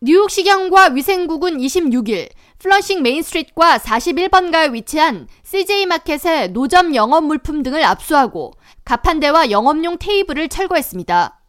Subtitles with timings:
[0.00, 2.28] 뉴욕시경과 위생국은 26일
[2.60, 8.52] 플러싱 메인스트리트와 41번가에 위치한 CJ마켓의 노점 영업 물품 등을 압수하고
[8.84, 11.40] 가판대와 영업용 테이블을 철거했습니다.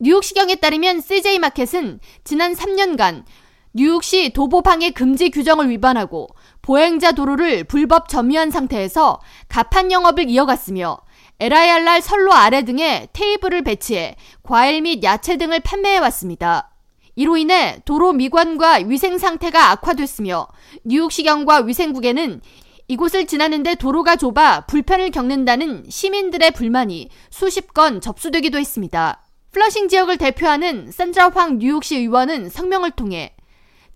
[0.00, 3.22] 뉴욕시경에 따르면 CJ마켓은 지난 3년간
[3.72, 6.26] 뉴욕시 도보 방해 금지 규정을 위반하고
[6.62, 10.98] 보행자 도로를 불법 점유한 상태에서 가판 영업을 이어갔으며
[11.38, 16.70] LIRR 선로 아래 등에 테이블을 배치해 과일 및 야채 등을 판매해왔습니다.
[17.20, 20.48] 이로 인해 도로 미관과 위생 상태가 악화됐으며
[20.86, 22.40] 뉴욕시경과 위생국에는
[22.88, 29.22] 이곳을 지나는데 도로가 좁아 불편을 겪는다는 시민들의 불만이 수십 건 접수되기도 했습니다.
[29.52, 33.36] 플러싱 지역을 대표하는 산드라 황 뉴욕시 의원은 성명을 통해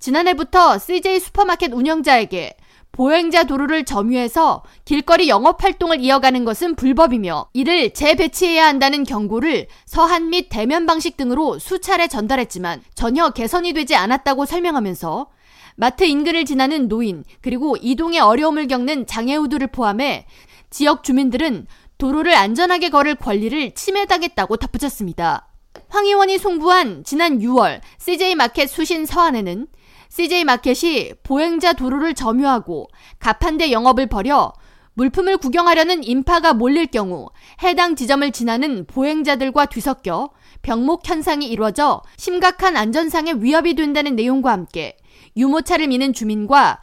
[0.00, 2.54] 지난해부터 CJ 슈퍼마켓 운영자에게
[2.94, 10.48] 보행자 도로를 점유해서 길거리 영업 활동을 이어가는 것은 불법이며 이를 재배치해야 한다는 경고를 서한 및
[10.48, 15.26] 대면 방식 등으로 수차례 전달했지만 전혀 개선이 되지 않았다고 설명하면서
[15.74, 20.26] 마트 인근을 지나는 노인 그리고 이동에 어려움을 겪는 장애우들을 포함해
[20.70, 21.66] 지역 주민들은
[21.98, 25.48] 도로를 안전하게 걸을 권리를 침해당했다고 덧붙였습니다.
[25.88, 29.66] 황 의원이 송부한 지난 6월 CJ 마켓 수신 서한에는
[30.14, 32.86] CJ 마켓이 보행자 도로를 점유하고
[33.18, 34.52] 가판대 영업을 벌여
[34.92, 37.30] 물품을 구경하려는 인파가 몰릴 경우
[37.64, 40.30] 해당 지점을 지나는 보행자들과 뒤섞여
[40.62, 44.96] 병목 현상이 이루어져 심각한 안전상의 위협이 된다는 내용과 함께
[45.36, 46.78] 유모차를 미는 주민과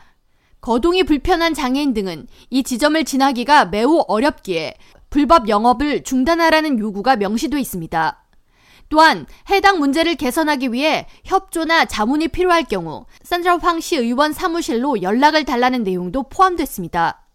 [0.59, 4.74] 거동이 불편한 장애인 등은 이 지점을 지나기가 매우 어렵기에
[5.09, 8.26] 불법 영업을 중단하라는 요구가 명시돼 있습니다.
[8.92, 15.84] 또한 해당 문제를 개선하기 위해 협조나 자문이 필요할 경우 산드라 황시 의원 사무실로 연락을 달라는
[15.84, 17.25] 내용도 포함됐습니다.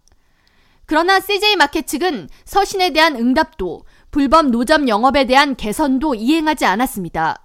[0.85, 7.43] 그러나 CJ 마켓 측은 서신에 대한 응답도 불법 노점 영업에 대한 개선도 이행하지 않았습니다.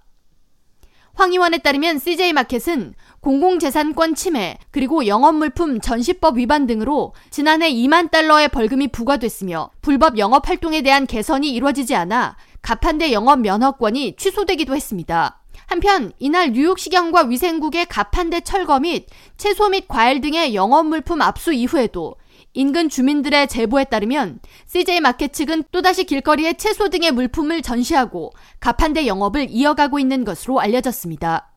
[1.14, 8.50] 황 의원에 따르면 CJ 마켓은 공공재산권 침해 그리고 영업물품 전시법 위반 등으로 지난해 2만 달러의
[8.50, 15.42] 벌금이 부과됐으며 불법 영업 활동에 대한 개선이 이루어지지 않아 가판대 영업 면허권이 취소되기도 했습니다.
[15.68, 19.08] 한편 이날 뉴욕시경과 위생국의 가판대 철거 및
[19.38, 22.16] 채소 및 과일 등의 영업 물품 압수 이후에도
[22.54, 29.48] 인근 주민들의 제보에 따르면 CJ 마켓 측은 또다시 길거리에 채소 등의 물품을 전시하고 가판대 영업을
[29.50, 31.54] 이어가고 있는 것으로 알려졌습니다.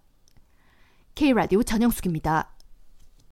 [1.17, 2.54] K라디오 전영숙입니다.